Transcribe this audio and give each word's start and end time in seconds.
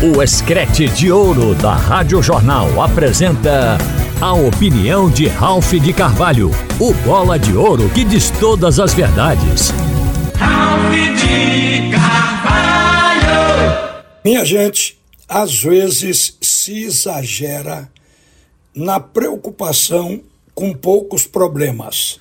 O 0.00 0.22
Escrete 0.22 0.86
de 0.86 1.10
Ouro 1.10 1.56
da 1.56 1.74
Rádio 1.74 2.22
Jornal 2.22 2.80
apresenta 2.80 3.76
a 4.20 4.32
opinião 4.32 5.10
de 5.10 5.26
Ralph 5.26 5.72
de 5.72 5.92
Carvalho, 5.92 6.52
o 6.78 6.94
bola 7.04 7.36
de 7.36 7.52
ouro 7.56 7.90
que 7.90 8.04
diz 8.04 8.30
todas 8.38 8.78
as 8.78 8.94
verdades. 8.94 9.70
Ralph 10.36 10.92
de 10.92 11.90
Carvalho! 11.90 13.24
Minha 14.24 14.44
gente, 14.44 14.96
às 15.28 15.60
vezes 15.60 16.38
se 16.40 16.84
exagera 16.84 17.90
na 18.72 19.00
preocupação 19.00 20.20
com 20.54 20.72
poucos 20.72 21.26
problemas. 21.26 22.20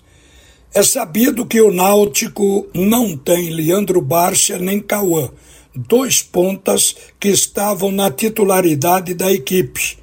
É 0.73 0.81
sabido 0.81 1.45
que 1.45 1.61
o 1.61 1.71
Náutico 1.71 2.65
não 2.73 3.15
tem 3.15 3.51
Leandro 3.51 4.01
Bárcia 4.01 4.57
nem 4.57 4.79
Cauã 4.79 5.29
dois 5.77 6.21
pontas 6.21 6.95
que 7.19 7.29
estavam 7.29 7.91
na 7.91 8.09
titularidade 8.09 9.13
da 9.13 9.31
equipe. 9.31 9.97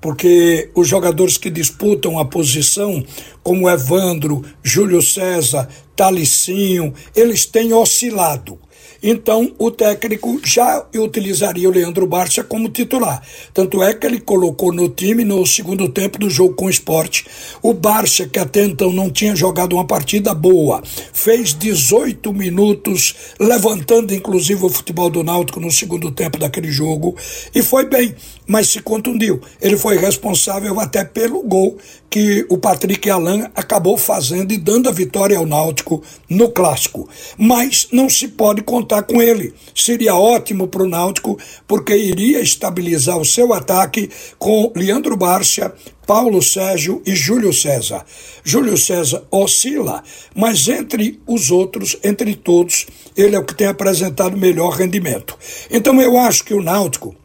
Porque 0.00 0.70
os 0.74 0.88
jogadores 0.88 1.36
que 1.36 1.50
disputam 1.50 2.18
a 2.18 2.24
posição, 2.24 3.04
como 3.42 3.68
Evandro, 3.68 4.42
Júlio 4.62 5.02
César, 5.02 5.68
Talicinho, 5.94 6.94
eles 7.14 7.44
têm 7.44 7.72
oscilado. 7.72 8.58
Então, 9.02 9.52
o 9.58 9.70
técnico 9.70 10.40
já 10.44 10.84
utilizaria 10.94 11.68
o 11.68 11.72
Leandro 11.72 12.06
Barça 12.06 12.44
como 12.44 12.68
titular. 12.68 13.22
Tanto 13.54 13.82
é 13.82 13.94
que 13.94 14.06
ele 14.06 14.20
colocou 14.20 14.72
no 14.72 14.88
time 14.88 15.24
no 15.24 15.44
segundo 15.46 15.88
tempo 15.88 16.18
do 16.18 16.28
jogo 16.28 16.54
com 16.54 16.66
o 16.66 16.70
esporte. 16.70 17.26
O 17.62 17.72
Barça, 17.72 18.26
que 18.26 18.38
até 18.38 18.64
então 18.64 18.92
não 18.92 19.10
tinha 19.10 19.34
jogado 19.34 19.74
uma 19.74 19.86
partida 19.86 20.34
boa, 20.34 20.82
fez 21.12 21.54
18 21.54 22.32
minutos, 22.32 23.14
levantando 23.38 24.14
inclusive 24.14 24.64
o 24.64 24.68
futebol 24.68 25.08
do 25.08 25.22
Náutico 25.22 25.60
no 25.60 25.70
segundo 25.70 26.10
tempo 26.10 26.38
daquele 26.38 26.70
jogo, 26.70 27.16
e 27.54 27.62
foi 27.62 27.86
bem, 27.86 28.14
mas 28.46 28.68
se 28.68 28.80
contundiu. 28.80 29.40
Ele 29.60 29.76
foi 29.76 29.96
responsável 29.96 30.78
até 30.78 31.04
pelo 31.04 31.42
gol 31.42 31.78
que 32.10 32.44
o 32.48 32.58
Patrick 32.58 33.08
Alain 33.08 33.46
acabou 33.54 33.96
fazendo 33.96 34.52
e 34.52 34.58
dando 34.58 34.88
a 34.88 34.92
vitória 34.92 35.38
ao 35.38 35.46
Náutico 35.46 36.02
no 36.28 36.50
clássico. 36.50 37.08
Mas 37.38 37.86
não 37.92 38.10
se 38.10 38.26
pode 38.26 38.62
contar 38.70 39.02
com 39.02 39.20
ele. 39.20 39.52
Seria 39.74 40.14
ótimo 40.14 40.68
para 40.68 40.84
o 40.84 40.88
Náutico, 40.88 41.36
porque 41.66 41.96
iria 41.96 42.40
estabilizar 42.40 43.18
o 43.18 43.24
seu 43.24 43.52
ataque 43.52 44.08
com 44.38 44.72
Leandro 44.76 45.16
Bárcia, 45.16 45.74
Paulo 46.06 46.40
Sérgio 46.40 47.02
e 47.04 47.12
Júlio 47.12 47.52
César. 47.52 48.06
Júlio 48.44 48.78
César 48.78 49.24
oscila, 49.28 50.04
mas 50.36 50.68
entre 50.68 51.20
os 51.26 51.50
outros, 51.50 51.96
entre 52.04 52.36
todos, 52.36 52.86
ele 53.16 53.34
é 53.34 53.38
o 53.40 53.44
que 53.44 53.56
tem 53.56 53.66
apresentado 53.66 54.36
melhor 54.36 54.70
rendimento. 54.70 55.36
Então 55.68 56.00
eu 56.00 56.16
acho 56.16 56.44
que 56.44 56.54
o 56.54 56.62
Náutico 56.62 57.16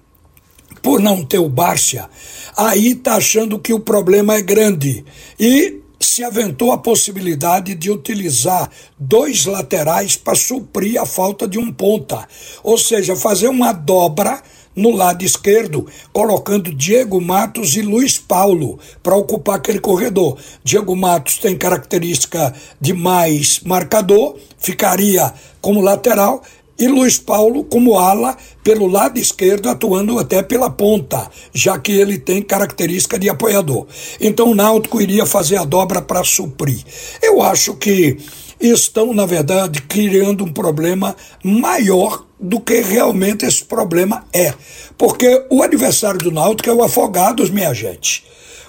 por 0.81 0.99
não 0.99 1.25
ter 1.25 1.39
o 1.39 1.49
Bárcia, 1.49 2.07
aí 2.55 2.89
está 2.89 3.16
achando 3.16 3.57
que 3.57 3.73
o 3.73 3.79
problema 3.79 4.35
é 4.35 4.41
grande. 4.41 5.03
E 5.39 5.81
se 6.05 6.23
aventou 6.23 6.71
a 6.71 6.77
possibilidade 6.77 7.75
de 7.75 7.91
utilizar 7.91 8.69
dois 8.97 9.45
laterais 9.45 10.15
para 10.15 10.35
suprir 10.35 11.01
a 11.01 11.05
falta 11.05 11.47
de 11.47 11.57
um 11.57 11.71
ponta. 11.71 12.27
Ou 12.63 12.77
seja, 12.77 13.15
fazer 13.15 13.47
uma 13.47 13.71
dobra 13.71 14.41
no 14.75 14.91
lado 14.91 15.23
esquerdo, 15.23 15.87
colocando 16.11 16.73
Diego 16.73 17.21
Matos 17.21 17.75
e 17.75 17.81
Luiz 17.81 18.17
Paulo 18.17 18.77
para 19.01 19.15
ocupar 19.15 19.55
aquele 19.55 19.79
corredor. 19.79 20.37
Diego 20.63 20.95
Matos 20.95 21.37
tem 21.37 21.57
característica 21.57 22.53
de 22.79 22.93
mais 22.93 23.61
marcador, 23.61 24.37
ficaria 24.57 25.33
como 25.61 25.81
lateral, 25.81 26.43
e 26.77 26.87
Luiz 26.87 27.17
Paulo 27.17 27.63
como 27.63 27.97
ala 27.97 28.37
pelo 28.63 28.87
lado 28.87 29.19
esquerdo, 29.19 29.69
atuando 29.69 30.19
até 30.19 30.43
pela 30.43 30.69
ponta, 30.69 31.29
já 31.53 31.77
que 31.79 31.91
ele 31.91 32.17
tem 32.17 32.41
característica 32.41 33.17
de 33.17 33.29
apoiador. 33.29 33.87
Então 34.19 34.51
o 34.51 34.55
Náutico 34.55 35.01
iria 35.01 35.25
fazer 35.25 35.57
a 35.57 35.63
dobra 35.63 36.01
para 36.01 36.23
suprir. 36.23 36.83
Eu 37.22 37.41
acho 37.41 37.75
que 37.75 38.17
estão, 38.59 39.13
na 39.13 39.25
verdade, 39.25 39.81
criando 39.81 40.44
um 40.44 40.51
problema 40.51 41.16
maior 41.44 42.25
do 42.39 42.59
que 42.59 42.81
realmente 42.81 43.45
esse 43.45 43.63
problema 43.63 44.25
é. 44.33 44.53
Porque 44.97 45.45
o 45.50 45.61
adversário 45.63 46.19
do 46.19 46.31
Náutico 46.31 46.69
é 46.69 46.73
o 46.73 46.83
Afogados, 46.83 47.50
minha 47.50 47.73
gente. 47.73 48.23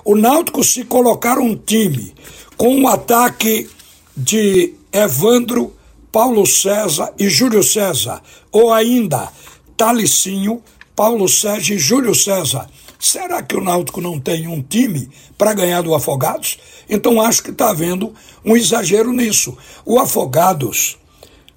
O 0.04 0.14
Náutico, 0.14 0.62
se 0.62 0.84
colocar 0.84 1.38
um 1.38 1.56
time 1.56 2.14
com 2.56 2.75
um 2.76 2.88
ataque 2.88 3.69
de 4.16 4.75
Evandro 4.92 5.75
Paulo 6.16 6.47
César 6.47 7.12
e 7.19 7.28
Júlio 7.28 7.62
César, 7.62 8.22
ou 8.50 8.72
ainda 8.72 9.28
Talicinho, 9.77 10.62
Paulo 10.94 11.28
César 11.28 11.75
e 11.75 11.78
Júlio 11.78 12.15
César. 12.15 12.66
Será 12.99 13.43
que 13.43 13.54
o 13.54 13.62
Náutico 13.62 14.00
não 14.00 14.19
tem 14.19 14.49
um 14.49 14.62
time 14.62 15.10
para 15.37 15.53
ganhar 15.53 15.82
do 15.82 15.94
Afogados? 15.94 16.56
Então 16.88 17.21
acho 17.21 17.43
que 17.43 17.50
está 17.50 17.69
havendo 17.69 18.15
um 18.43 18.56
exagero 18.56 19.12
nisso. 19.12 19.59
O 19.84 19.99
Afogados 19.99 20.97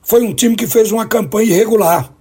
foi 0.04 0.24
um 0.24 0.34
time 0.34 0.58
que 0.58 0.68
fez 0.68 0.92
uma 0.92 1.08
campanha 1.08 1.52
irregular. 1.52 2.12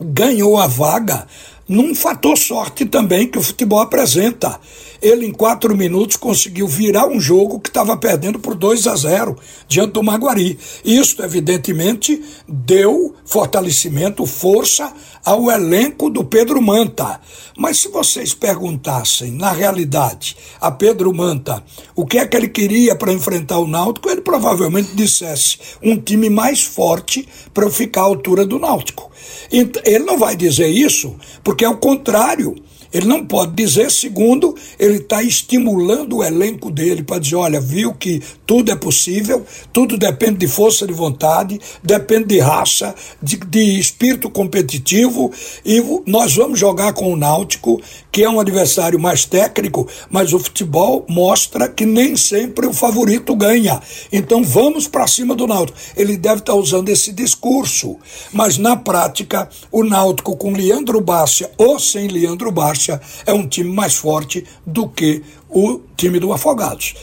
Ganhou 0.00 0.56
a 0.58 0.68
vaga 0.68 1.26
num 1.68 1.94
fator 1.94 2.38
sorte 2.38 2.84
também 2.84 3.26
que 3.26 3.38
o 3.38 3.42
futebol 3.42 3.80
apresenta. 3.80 4.60
Ele, 5.02 5.26
em 5.26 5.32
quatro 5.32 5.76
minutos, 5.76 6.16
conseguiu 6.16 6.66
virar 6.66 7.06
um 7.06 7.20
jogo 7.20 7.60
que 7.60 7.68
estava 7.68 7.96
perdendo 7.96 8.38
por 8.38 8.54
2 8.54 8.86
a 8.86 8.96
0 8.96 9.36
diante 9.68 9.92
do 9.92 10.02
Maguari. 10.02 10.58
Isso, 10.84 11.22
evidentemente, 11.22 12.22
deu 12.48 13.14
fortalecimento, 13.24 14.24
força 14.24 14.92
ao 15.24 15.50
elenco 15.50 16.08
do 16.08 16.24
Pedro 16.24 16.62
Manta. 16.62 17.20
Mas 17.58 17.78
se 17.78 17.88
vocês 17.88 18.32
perguntassem, 18.32 19.32
na 19.32 19.50
realidade, 19.50 20.36
a 20.60 20.70
Pedro 20.70 21.12
Manta 21.12 21.62
o 21.94 22.04
que 22.04 22.18
é 22.18 22.26
que 22.26 22.36
ele 22.36 22.48
queria 22.48 22.94
para 22.94 23.12
enfrentar 23.12 23.58
o 23.58 23.66
Náutico, 23.66 24.10
ele 24.10 24.20
provavelmente 24.20 24.94
dissesse 24.94 25.58
um 25.82 25.96
time 25.96 26.28
mais 26.28 26.62
forte 26.62 27.26
para 27.54 27.70
ficar 27.70 28.02
à 28.02 28.04
altura 28.04 28.44
do 28.44 28.58
Náutico. 28.58 29.10
Ele 29.50 30.04
não 30.04 30.18
vai 30.18 30.36
dizer 30.36 30.68
isso, 30.68 31.16
porque 31.42 31.64
é 31.64 31.68
o 31.68 31.76
contrário. 31.76 32.54
Ele 32.92 33.06
não 33.06 33.24
pode 33.26 33.52
dizer, 33.52 33.90
segundo, 33.90 34.54
ele 34.78 34.96
está 34.96 35.22
estimulando 35.22 36.18
o 36.18 36.24
elenco 36.24 36.70
dele 36.70 37.02
para 37.02 37.18
dizer: 37.18 37.36
olha, 37.36 37.60
viu 37.60 37.92
que 37.94 38.22
tudo 38.46 38.70
é 38.70 38.76
possível, 38.76 39.44
tudo 39.72 39.98
depende 39.98 40.38
de 40.38 40.48
força 40.48 40.86
de 40.86 40.92
vontade, 40.92 41.60
depende 41.82 42.26
de 42.26 42.38
raça, 42.38 42.94
de, 43.22 43.36
de 43.36 43.78
espírito 43.78 44.30
competitivo, 44.30 45.32
e 45.64 45.82
nós 46.06 46.36
vamos 46.36 46.58
jogar 46.58 46.92
com 46.92 47.12
o 47.12 47.16
Náutico, 47.16 47.80
que 48.12 48.22
é 48.22 48.30
um 48.30 48.40
adversário 48.40 48.98
mais 48.98 49.24
técnico, 49.24 49.86
mas 50.08 50.32
o 50.32 50.38
futebol 50.38 51.04
mostra 51.08 51.68
que 51.68 51.84
nem 51.84 52.16
sempre 52.16 52.66
o 52.66 52.72
favorito 52.72 53.34
ganha. 53.34 53.80
Então 54.12 54.42
vamos 54.42 54.86
para 54.88 55.06
cima 55.06 55.34
do 55.34 55.46
Náutico. 55.46 55.78
Ele 55.96 56.16
deve 56.16 56.40
estar 56.40 56.52
tá 56.52 56.58
usando 56.58 56.88
esse 56.88 57.12
discurso, 57.12 57.96
mas 58.32 58.58
na 58.58 58.76
prática, 58.76 59.48
o 59.70 59.84
Náutico 59.84 60.36
com 60.36 60.52
Leandro 60.52 61.00
Bárcia 61.00 61.50
ou 61.58 61.78
sem 61.78 62.08
Leandro 62.08 62.50
Bárcia 62.52 62.75
é 63.24 63.32
um 63.32 63.46
time 63.46 63.72
mais 63.72 63.96
forte 63.96 64.44
do 64.66 64.88
que 64.88 65.22
o 65.48 65.80
time 65.96 66.18
do 66.18 66.32
Afogados. 66.32 66.94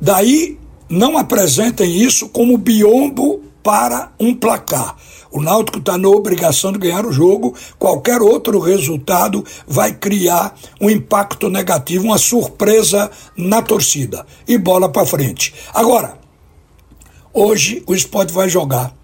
Daí, 0.00 0.58
não 0.88 1.18
apresentem 1.18 2.00
isso 2.00 2.28
como 2.28 2.56
biombo 2.56 3.42
para 3.62 4.12
um 4.20 4.34
placar. 4.34 4.96
O 5.30 5.42
Náutico 5.42 5.78
está 5.78 5.98
na 5.98 6.08
obrigação 6.08 6.72
de 6.72 6.78
ganhar 6.78 7.04
o 7.04 7.12
jogo. 7.12 7.54
Qualquer 7.78 8.22
outro 8.22 8.60
resultado 8.60 9.44
vai 9.66 9.92
criar 9.92 10.56
um 10.80 10.88
impacto 10.88 11.50
negativo, 11.50 12.04
uma 12.04 12.16
surpresa 12.16 13.10
na 13.36 13.60
torcida. 13.60 14.24
E 14.46 14.56
bola 14.56 14.88
para 14.88 15.04
frente. 15.04 15.52
Agora, 15.74 16.16
hoje 17.34 17.82
o 17.86 17.94
esporte 17.94 18.32
vai 18.32 18.48
jogar 18.48 18.94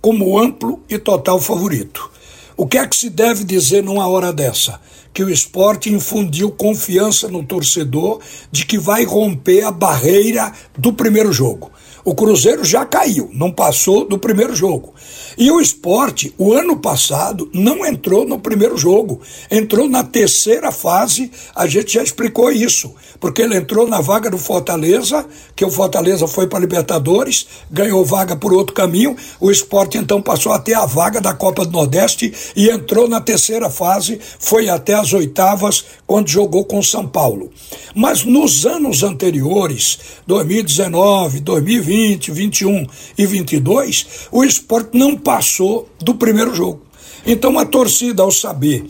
como 0.00 0.38
amplo 0.38 0.80
e 0.88 0.98
total 0.98 1.40
favorito. 1.40 2.10
O 2.56 2.66
que 2.66 2.78
é 2.78 2.86
que 2.86 2.96
se 2.96 3.10
deve 3.10 3.44
dizer 3.44 3.82
numa 3.82 4.06
hora 4.06 4.32
dessa? 4.32 4.80
Que 5.12 5.22
o 5.22 5.30
esporte 5.30 5.92
infundiu 5.92 6.50
confiança 6.50 7.28
no 7.28 7.44
torcedor 7.44 8.20
de 8.50 8.64
que 8.64 8.78
vai 8.78 9.04
romper 9.04 9.62
a 9.62 9.70
barreira 9.70 10.52
do 10.76 10.92
primeiro 10.92 11.32
jogo. 11.32 11.70
O 12.04 12.14
Cruzeiro 12.14 12.64
já 12.64 12.84
caiu, 12.84 13.30
não 13.32 13.52
passou 13.52 14.04
do 14.04 14.18
primeiro 14.18 14.56
jogo. 14.56 14.94
E 15.36 15.50
o 15.50 15.60
esporte, 15.60 16.34
o 16.36 16.52
ano 16.52 16.76
passado, 16.76 17.50
não 17.52 17.86
entrou 17.86 18.26
no 18.26 18.38
primeiro 18.38 18.76
jogo. 18.76 19.20
Entrou 19.50 19.88
na 19.88 20.04
terceira 20.04 20.70
fase, 20.70 21.30
a 21.54 21.66
gente 21.66 21.94
já 21.94 22.02
explicou 22.02 22.50
isso. 22.50 22.94
Porque 23.18 23.42
ele 23.42 23.56
entrou 23.56 23.86
na 23.86 24.00
vaga 24.00 24.30
do 24.30 24.38
Fortaleza, 24.38 25.24
que 25.54 25.64
o 25.64 25.70
Fortaleza 25.70 26.26
foi 26.26 26.46
para 26.46 26.58
Libertadores, 26.58 27.46
ganhou 27.70 28.04
vaga 28.04 28.36
por 28.36 28.52
outro 28.52 28.74
caminho. 28.74 29.16
O 29.40 29.50
esporte 29.50 29.96
então 29.96 30.20
passou 30.20 30.52
até 30.52 30.74
a 30.74 30.86
vaga 30.86 31.20
da 31.20 31.32
Copa 31.32 31.64
do 31.64 31.72
Nordeste 31.72 32.32
e 32.54 32.68
entrou 32.68 33.08
na 33.08 33.20
terceira 33.20 33.70
fase, 33.70 34.20
foi 34.38 34.68
até 34.68 34.94
as 34.94 35.12
oitavas, 35.12 35.84
quando 36.06 36.28
jogou 36.28 36.64
com 36.64 36.82
São 36.82 37.06
Paulo. 37.06 37.50
Mas 37.94 38.24
nos 38.24 38.66
anos 38.66 39.02
anteriores, 39.02 39.98
2019, 40.26 41.40
2020, 41.40 41.92
20, 41.92 42.30
21 42.30 42.86
e 43.16 43.26
22, 43.26 44.06
o 44.30 44.44
esporte 44.44 44.91
não 44.92 45.16
passou 45.16 45.88
do 46.00 46.14
primeiro 46.14 46.54
jogo. 46.54 46.82
Então 47.26 47.58
a 47.58 47.64
torcida, 47.64 48.22
ao 48.22 48.30
saber 48.30 48.84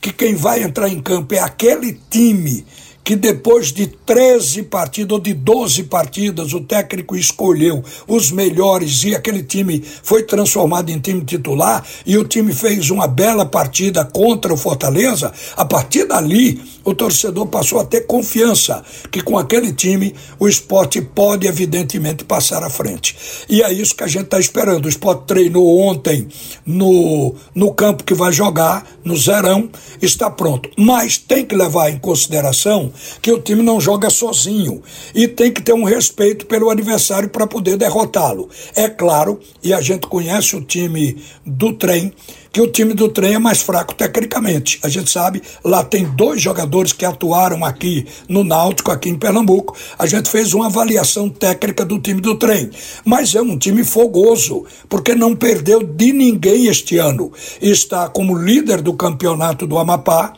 que 0.00 0.12
quem 0.12 0.34
vai 0.34 0.62
entrar 0.62 0.88
em 0.88 1.00
campo 1.00 1.34
é 1.34 1.40
aquele 1.40 1.98
time 2.08 2.64
que 3.08 3.16
depois 3.16 3.72
de 3.72 3.86
13 3.86 4.64
partidas 4.64 5.12
ou 5.12 5.18
de 5.18 5.32
12 5.32 5.84
partidas 5.84 6.52
o 6.52 6.60
técnico 6.60 7.16
escolheu 7.16 7.82
os 8.06 8.30
melhores 8.30 9.02
e 9.02 9.14
aquele 9.14 9.42
time 9.42 9.82
foi 10.02 10.24
transformado 10.24 10.90
em 10.90 10.98
time 10.98 11.24
titular 11.24 11.82
e 12.04 12.18
o 12.18 12.24
time 12.24 12.52
fez 12.52 12.90
uma 12.90 13.06
bela 13.06 13.46
partida 13.46 14.04
contra 14.04 14.52
o 14.52 14.58
Fortaleza, 14.58 15.32
a 15.56 15.64
partir 15.64 16.04
dali 16.04 16.60
o 16.84 16.94
torcedor 16.94 17.46
passou 17.46 17.80
a 17.80 17.84
ter 17.84 18.06
confiança 18.06 18.82
que 19.10 19.22
com 19.22 19.38
aquele 19.38 19.72
time 19.72 20.14
o 20.38 20.46
esporte 20.46 21.00
pode 21.00 21.46
evidentemente 21.46 22.24
passar 22.24 22.62
à 22.62 22.70
frente. 22.70 23.16
E 23.48 23.62
é 23.62 23.72
isso 23.72 23.94
que 23.94 24.04
a 24.04 24.06
gente 24.06 24.24
está 24.24 24.38
esperando. 24.38 24.86
O 24.86 24.88
esporte 24.88 25.24
treinou 25.26 25.80
ontem 25.80 26.26
no, 26.64 27.34
no 27.54 27.74
campo 27.74 28.04
que 28.04 28.14
vai 28.14 28.32
jogar, 28.32 28.86
no 29.04 29.16
Zerão, 29.16 29.70
está 30.00 30.30
pronto. 30.30 30.70
Mas 30.78 31.18
tem 31.18 31.44
que 31.44 31.54
levar 31.54 31.90
em 31.90 31.98
consideração 31.98 32.90
que 33.20 33.32
o 33.32 33.40
time 33.40 33.62
não 33.62 33.80
joga 33.80 34.10
sozinho 34.10 34.82
e 35.14 35.26
tem 35.28 35.52
que 35.52 35.62
ter 35.62 35.72
um 35.72 35.84
respeito 35.84 36.46
pelo 36.46 36.70
adversário 36.70 37.28
para 37.28 37.46
poder 37.46 37.76
derrotá-lo. 37.76 38.48
É 38.74 38.88
claro, 38.88 39.38
e 39.62 39.72
a 39.72 39.80
gente 39.80 40.06
conhece 40.06 40.56
o 40.56 40.60
time 40.60 41.16
do 41.44 41.72
trem, 41.72 42.12
que 42.52 42.60
o 42.60 42.66
time 42.66 42.94
do 42.94 43.08
trem 43.08 43.34
é 43.34 43.38
mais 43.38 43.62
fraco 43.62 43.94
tecnicamente. 43.94 44.78
A 44.82 44.88
gente 44.88 45.10
sabe, 45.10 45.42
lá 45.62 45.84
tem 45.84 46.04
dois 46.04 46.40
jogadores 46.40 46.92
que 46.92 47.04
atuaram 47.04 47.64
aqui 47.64 48.06
no 48.28 48.42
Náutico, 48.42 48.90
aqui 48.90 49.08
em 49.08 49.16
Pernambuco. 49.16 49.76
A 49.98 50.06
gente 50.06 50.28
fez 50.28 50.54
uma 50.54 50.66
avaliação 50.66 51.28
técnica 51.28 51.84
do 51.84 51.98
time 51.98 52.20
do 52.20 52.36
trem. 52.36 52.70
Mas 53.04 53.34
é 53.34 53.42
um 53.42 53.56
time 53.58 53.84
fogoso, 53.84 54.64
porque 54.88 55.14
não 55.14 55.36
perdeu 55.36 55.82
de 55.82 56.12
ninguém 56.12 56.66
este 56.66 56.96
ano. 56.96 57.32
Está 57.60 58.08
como 58.08 58.36
líder 58.36 58.80
do 58.82 58.94
campeonato 58.94 59.66
do 59.66 59.78
Amapá 59.78 60.32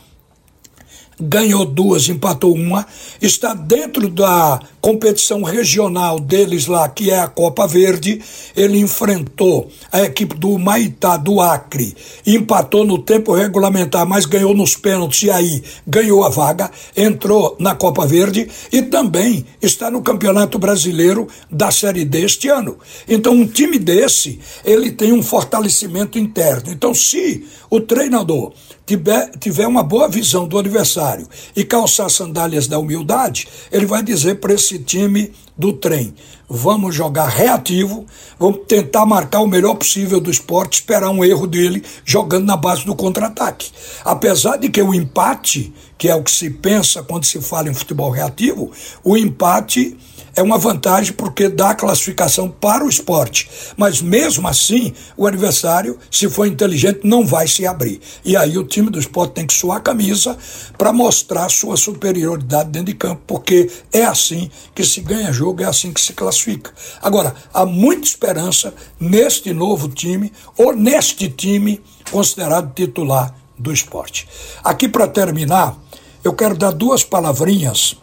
ganhou 1.20 1.64
duas, 1.64 2.08
empatou 2.08 2.54
uma, 2.54 2.86
está 3.20 3.54
dentro 3.54 4.08
da 4.08 4.60
competição 4.80 5.42
regional 5.42 6.18
deles 6.18 6.66
lá, 6.66 6.88
que 6.88 7.10
é 7.10 7.20
a 7.20 7.28
Copa 7.28 7.66
Verde. 7.66 8.20
Ele 8.56 8.78
enfrentou 8.78 9.70
a 9.92 10.02
equipe 10.02 10.34
do 10.34 10.58
Maitá, 10.58 11.16
do 11.16 11.40
Acre, 11.40 11.94
empatou 12.26 12.84
no 12.84 12.98
tempo 12.98 13.34
regulamentar, 13.34 14.06
mas 14.06 14.24
ganhou 14.24 14.54
nos 14.54 14.76
pênaltis 14.76 15.22
e 15.24 15.30
aí 15.30 15.62
ganhou 15.86 16.24
a 16.24 16.28
vaga, 16.28 16.70
entrou 16.96 17.56
na 17.58 17.74
Copa 17.74 18.06
Verde 18.06 18.48
e 18.72 18.82
também 18.82 19.44
está 19.60 19.90
no 19.90 20.02
Campeonato 20.02 20.58
Brasileiro 20.58 21.28
da 21.50 21.70
Série 21.70 22.04
D 22.04 22.22
este 22.22 22.48
ano. 22.48 22.78
Então, 23.08 23.34
um 23.34 23.46
time 23.46 23.78
desse, 23.78 24.40
ele 24.64 24.90
tem 24.90 25.12
um 25.12 25.22
fortalecimento 25.22 26.18
interno. 26.18 26.70
Então, 26.72 26.94
se 26.94 27.44
o 27.68 27.80
treinador 27.80 28.52
tiver, 28.96 29.30
tiver 29.38 29.66
uma 29.68 29.84
boa 29.84 30.08
visão 30.08 30.48
do 30.48 30.58
adversário 30.58 31.28
e 31.54 31.64
calçar 31.64 32.08
sandálias 32.10 32.66
da 32.66 32.78
humildade, 32.78 33.46
ele 33.70 33.86
vai 33.86 34.02
dizer 34.02 34.36
para 34.36 34.52
esse 34.52 34.80
time 34.80 35.32
do 35.56 35.72
trem: 35.72 36.12
vamos 36.48 36.92
jogar 36.92 37.28
reativo, 37.28 38.04
vamos 38.38 38.62
tentar 38.66 39.06
marcar 39.06 39.40
o 39.40 39.46
melhor 39.46 39.76
possível 39.76 40.20
do 40.20 40.30
esporte, 40.30 40.74
esperar 40.74 41.10
um 41.10 41.24
erro 41.24 41.46
dele 41.46 41.84
jogando 42.04 42.46
na 42.46 42.56
base 42.56 42.84
do 42.84 42.96
contra-ataque. 42.96 43.70
Apesar 44.04 44.56
de 44.56 44.68
que 44.68 44.82
o 44.82 44.92
empate, 44.92 45.72
que 45.96 46.08
é 46.08 46.14
o 46.14 46.24
que 46.24 46.30
se 46.30 46.50
pensa 46.50 47.02
quando 47.02 47.24
se 47.24 47.40
fala 47.40 47.68
em 47.68 47.74
futebol 47.74 48.10
reativo, 48.10 48.72
o 49.04 49.16
empate 49.16 49.96
é 50.34 50.42
uma 50.42 50.58
vantagem 50.58 51.12
porque 51.12 51.48
dá 51.48 51.74
classificação 51.74 52.50
para 52.50 52.84
o 52.84 52.88
esporte. 52.88 53.50
Mas 53.76 54.00
mesmo 54.00 54.46
assim, 54.46 54.92
o 55.16 55.26
adversário, 55.26 55.98
se 56.10 56.28
for 56.28 56.46
inteligente, 56.46 57.00
não 57.04 57.24
vai 57.24 57.46
se 57.46 57.66
abrir. 57.66 58.00
E 58.24 58.36
aí 58.36 58.56
o 58.56 58.64
time 58.64 58.90
do 58.90 58.98
esporte 58.98 59.34
tem 59.34 59.46
que 59.46 59.54
suar 59.54 59.78
a 59.78 59.80
camisa 59.80 60.36
para 60.76 60.92
mostrar 60.92 61.48
sua 61.48 61.76
superioridade 61.76 62.70
dentro 62.70 62.86
de 62.86 62.94
campo, 62.94 63.22
porque 63.26 63.70
é 63.92 64.04
assim 64.04 64.50
que 64.74 64.84
se 64.84 65.00
ganha 65.00 65.32
jogo, 65.32 65.62
é 65.62 65.66
assim 65.66 65.92
que 65.92 66.00
se 66.00 66.12
classifica. 66.12 66.72
Agora, 67.02 67.34
há 67.52 67.66
muita 67.66 68.06
esperança 68.06 68.74
neste 68.98 69.52
novo 69.52 69.88
time, 69.88 70.32
ou 70.56 70.74
neste 70.74 71.28
time 71.28 71.82
considerado 72.10 72.72
titular 72.74 73.34
do 73.58 73.72
esporte. 73.72 74.26
Aqui 74.64 74.88
para 74.88 75.06
terminar, 75.06 75.76
eu 76.24 76.32
quero 76.32 76.56
dar 76.56 76.72
duas 76.72 77.04
palavrinhas 77.04 77.96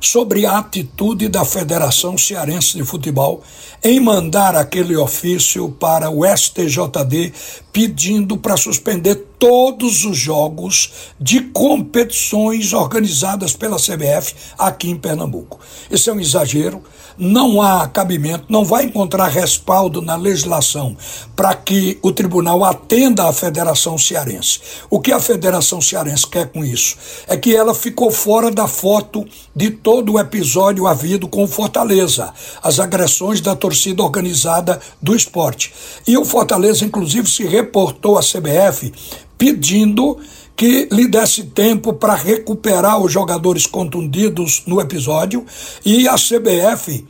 sobre 0.00 0.46
a 0.46 0.58
atitude 0.58 1.28
da 1.28 1.44
Federação 1.44 2.16
Cearense 2.16 2.76
de 2.76 2.84
Futebol 2.84 3.42
em 3.82 4.00
mandar 4.00 4.54
aquele 4.54 4.96
ofício 4.96 5.68
para 5.70 6.10
o 6.10 6.24
STJD 6.24 7.32
pedindo 7.72 8.36
para 8.36 8.56
suspender 8.56 9.16
todos 9.38 10.04
os 10.04 10.16
jogos 10.16 10.92
de 11.20 11.40
competições 11.40 12.72
organizadas 12.72 13.54
pela 13.54 13.76
CBF 13.76 14.34
aqui 14.58 14.90
em 14.90 14.96
Pernambuco. 14.96 15.60
Isso 15.90 16.10
é 16.10 16.12
um 16.12 16.20
exagero, 16.20 16.82
não 17.18 17.62
há 17.62 17.88
cabimento, 17.88 18.44
não 18.48 18.64
vai 18.64 18.84
encontrar 18.84 19.28
respaldo 19.28 20.02
na 20.02 20.16
legislação 20.16 20.96
para 21.34 21.54
que 21.54 21.98
o 22.02 22.12
tribunal 22.12 22.64
atenda 22.64 23.28
à 23.28 23.32
Federação 23.32 23.96
Cearense. 23.96 24.60
O 24.90 25.00
que 25.00 25.12
a 25.12 25.20
Federação 25.20 25.80
Cearense 25.80 26.26
quer 26.26 26.48
com 26.50 26.64
isso? 26.64 26.96
É 27.26 27.36
que 27.36 27.54
ela 27.54 27.74
ficou 27.74 28.10
fora 28.10 28.50
da 28.50 28.68
foto 28.68 29.26
de 29.54 29.70
todo 29.70 30.12
o 30.12 30.20
episódio 30.20 30.86
havido 30.86 31.28
com 31.28 31.46
Fortaleza, 31.46 32.32
as 32.62 32.78
agressões 32.78 33.40
da 33.40 33.56
torcida 33.56 34.02
organizada 34.02 34.80
do 35.00 35.14
esporte. 35.14 35.72
E 36.06 36.16
o 36.16 36.24
Fortaleza, 36.24 36.84
inclusive, 36.84 37.28
se 37.28 37.44
reportou 37.44 38.18
à 38.18 38.20
CBF 38.20 38.92
pedindo 39.36 40.18
que 40.56 40.88
lhe 40.90 41.06
desse 41.06 41.44
tempo 41.44 41.92
para 41.92 42.14
recuperar 42.14 43.00
os 43.00 43.12
jogadores 43.12 43.66
contundidos 43.66 44.62
no 44.66 44.80
episódio 44.80 45.44
e 45.84 46.08
a 46.08 46.14
CBF 46.14 47.04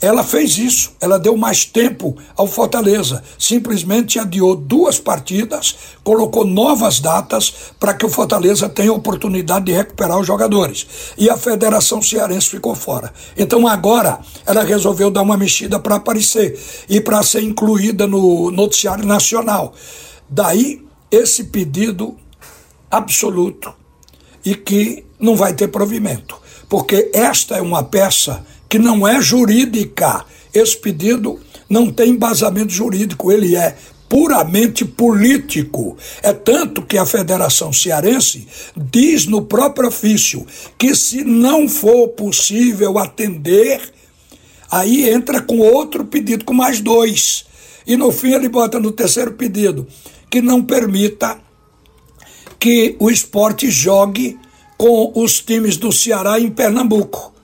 ela 0.00 0.24
fez 0.24 0.56
isso, 0.56 0.92
ela 0.98 1.18
deu 1.18 1.36
mais 1.36 1.66
tempo 1.66 2.16
ao 2.34 2.46
Fortaleza, 2.46 3.22
simplesmente 3.38 4.18
adiou 4.18 4.56
duas 4.56 4.98
partidas, 4.98 5.76
colocou 6.02 6.42
novas 6.42 7.00
datas 7.00 7.52
para 7.78 7.92
que 7.92 8.06
o 8.06 8.08
Fortaleza 8.08 8.66
tenha 8.66 8.92
oportunidade 8.92 9.66
de 9.66 9.72
recuperar 9.72 10.18
os 10.18 10.26
jogadores. 10.26 10.86
E 11.18 11.28
a 11.28 11.36
Federação 11.36 12.00
Cearense 12.00 12.48
ficou 12.48 12.74
fora. 12.74 13.12
Então 13.36 13.68
agora 13.68 14.20
ela 14.46 14.64
resolveu 14.64 15.10
dar 15.10 15.20
uma 15.20 15.36
mexida 15.36 15.78
para 15.78 15.96
aparecer 15.96 16.58
e 16.88 16.98
para 16.98 17.22
ser 17.22 17.42
incluída 17.42 18.06
no 18.06 18.50
noticiário 18.50 19.04
nacional. 19.04 19.74
Daí 20.30 20.82
esse 21.10 21.44
pedido 21.44 22.16
absoluto 22.90 23.72
e 24.44 24.54
que 24.54 25.04
não 25.18 25.36
vai 25.36 25.52
ter 25.52 25.68
provimento, 25.68 26.40
porque 26.68 27.10
esta 27.12 27.56
é 27.56 27.62
uma 27.62 27.82
peça 27.82 28.44
que 28.68 28.78
não 28.78 29.06
é 29.06 29.20
jurídica. 29.20 30.24
Esse 30.54 30.76
pedido 30.76 31.38
não 31.68 31.92
tem 31.92 32.10
embasamento 32.10 32.72
jurídico, 32.72 33.30
ele 33.30 33.56
é 33.56 33.76
puramente 34.08 34.84
político. 34.84 35.96
É 36.22 36.32
tanto 36.32 36.82
que 36.82 36.98
a 36.98 37.06
Federação 37.06 37.72
Cearense 37.72 38.46
diz 38.76 39.26
no 39.26 39.42
próprio 39.42 39.88
ofício 39.88 40.44
que 40.76 40.94
se 40.96 41.22
não 41.22 41.68
for 41.68 42.08
possível 42.08 42.98
atender, 42.98 43.80
aí 44.70 45.08
entra 45.08 45.40
com 45.40 45.58
outro 45.58 46.04
pedido, 46.04 46.44
com 46.44 46.54
mais 46.54 46.80
dois. 46.80 47.44
E 47.86 47.96
no 47.96 48.10
fim 48.10 48.32
ele 48.32 48.48
bota 48.48 48.80
no 48.80 48.90
terceiro 48.90 49.32
pedido 49.32 49.86
que 50.30 50.40
não 50.40 50.62
permita 50.62 51.38
que 52.58 52.96
o 53.00 53.10
esporte 53.10 53.70
jogue 53.70 54.38
com 54.78 55.12
os 55.14 55.40
times 55.40 55.76
do 55.76 55.90
Ceará 55.90 56.38
em 56.38 56.50
Pernambuco, 56.50 57.34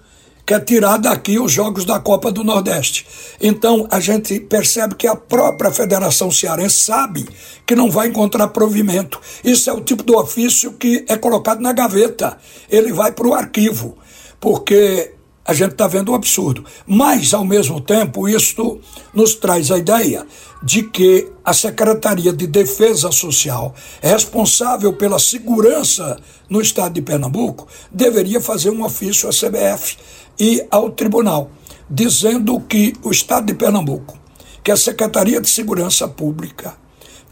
quer 0.46 0.64
tirar 0.64 0.96
daqui 0.98 1.38
os 1.38 1.50
jogos 1.50 1.84
da 1.84 1.98
Copa 1.98 2.30
do 2.30 2.44
Nordeste. 2.44 3.06
Então 3.40 3.88
a 3.90 3.98
gente 3.98 4.38
percebe 4.40 4.94
que 4.94 5.06
a 5.06 5.16
própria 5.16 5.72
Federação 5.72 6.30
Cearense 6.30 6.76
sabe 6.76 7.26
que 7.66 7.74
não 7.74 7.90
vai 7.90 8.08
encontrar 8.08 8.48
provimento. 8.48 9.20
Isso 9.42 9.68
é 9.68 9.72
o 9.72 9.80
tipo 9.80 10.02
do 10.02 10.16
ofício 10.16 10.72
que 10.74 11.04
é 11.08 11.16
colocado 11.16 11.60
na 11.60 11.72
gaveta, 11.72 12.38
ele 12.70 12.92
vai 12.92 13.10
para 13.10 13.26
o 13.26 13.34
arquivo, 13.34 13.98
porque 14.40 15.15
a 15.46 15.54
gente 15.54 15.72
está 15.72 15.86
vendo 15.86 16.10
um 16.10 16.14
absurdo. 16.14 16.64
Mas, 16.86 17.32
ao 17.32 17.44
mesmo 17.44 17.80
tempo, 17.80 18.28
isto 18.28 18.80
nos 19.14 19.34
traz 19.34 19.70
a 19.70 19.78
ideia 19.78 20.26
de 20.62 20.82
que 20.82 21.30
a 21.44 21.52
Secretaria 21.52 22.32
de 22.32 22.46
Defesa 22.46 23.12
Social, 23.12 23.74
responsável 24.02 24.92
pela 24.92 25.18
segurança 25.18 26.18
no 26.50 26.60
estado 26.60 26.94
de 26.94 27.02
Pernambuco, 27.02 27.68
deveria 27.92 28.40
fazer 28.40 28.70
um 28.70 28.84
ofício 28.84 29.28
à 29.28 29.32
CBF 29.32 29.96
e 30.38 30.66
ao 30.70 30.90
tribunal, 30.90 31.50
dizendo 31.88 32.60
que 32.60 32.94
o 33.02 33.10
estado 33.10 33.46
de 33.46 33.54
Pernambuco, 33.54 34.18
que 34.64 34.72
a 34.72 34.76
Secretaria 34.76 35.40
de 35.40 35.48
Segurança 35.48 36.08
Pública, 36.08 36.74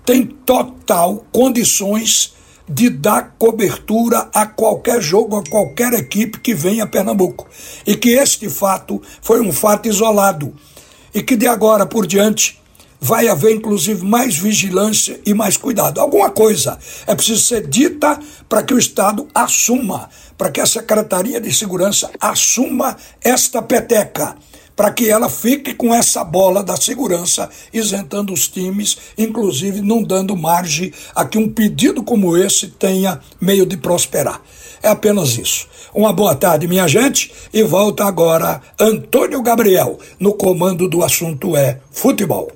tem 0.05 0.25
total 0.25 1.25
condições 1.33 2.34
de 2.69 2.89
dar 2.89 3.35
cobertura 3.39 4.31
a 4.33 4.47
qualquer 4.47 5.01
jogo, 5.01 5.37
a 5.37 5.45
qualquer 5.45 5.93
equipe 5.93 6.41
que 6.41 6.55
venha 6.55 6.85
a 6.85 6.87
Pernambuco. 6.87 7.47
E 7.87 7.97
que 7.97 8.11
este 8.11 8.49
fato 8.49 9.01
foi 9.21 9.41
um 9.41 9.53
fato 9.53 9.89
isolado. 9.89 10.55
E 11.15 11.23
que 11.23 11.37
de 11.37 11.47
agora 11.47 11.87
por 11.87 12.07
diante 12.07 12.59
vai 13.01 13.29
haver 13.29 13.55
inclusive 13.55 14.03
mais 14.03 14.35
vigilância 14.35 15.21
e 15.27 15.35
mais 15.35 15.59
cuidado. 15.59 16.01
Alguma 16.01 16.31
coisa 16.31 16.79
é 17.07 17.15
preciso 17.15 17.45
ser 17.45 17.67
dita 17.67 18.19
para 18.49 18.63
que 18.63 18.73
o 18.73 18.79
Estado 18.79 19.29
assuma, 19.35 20.09
para 20.39 20.51
que 20.51 20.59
a 20.59 20.65
Secretaria 20.65 21.39
de 21.39 21.53
Segurança 21.53 22.11
assuma 22.19 22.97
esta 23.23 23.61
peteca 23.61 24.35
para 24.77 24.91
que 24.91 25.09
ela 25.09 25.29
fique 25.29 25.75
com 25.75 25.95
essa 25.95 26.25
bola 26.25 26.63
da 26.63 26.77
segurança, 26.77 27.49
isentando 27.73 28.33
os 28.33 28.49
times, 28.49 28.97
inclusive 29.17 29.81
não 29.81 30.03
dando 30.03 30.37
margem 30.37 30.93
a 31.15 31.25
que 31.25 31.39
um 31.39 31.49
pedido 31.49 32.03
como 32.03 32.37
esse 32.37 32.69
tenha 32.69 33.21
meio 33.41 33.65
de 33.67 33.77
prosperar. 33.77 34.41
É 34.83 34.89
apenas 34.89 35.39
isso. 35.39 35.67
Uma 35.95 36.13
boa 36.13 36.35
tarde, 36.35 36.67
minha 36.67 36.87
gente, 36.89 37.33
e 37.53 37.63
volta 37.63 38.05
agora 38.05 38.61
Antônio 38.79 39.43
Gabriel, 39.43 39.99
no 40.19 40.35
comando 40.35 40.89
do 40.89 41.03
assunto 41.03 41.57
é 41.57 41.79
futebol. 41.91 42.51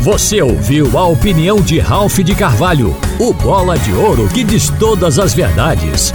Você 0.00 0.40
ouviu 0.40 0.96
a 0.96 1.04
opinião 1.04 1.60
de 1.60 1.80
Ralph 1.80 2.18
de 2.18 2.32
Carvalho, 2.34 2.94
o 3.18 3.32
bola 3.32 3.76
de 3.76 3.92
ouro 3.92 4.28
que 4.28 4.44
diz 4.44 4.70
todas 4.78 5.18
as 5.18 5.34
verdades. 5.34 6.14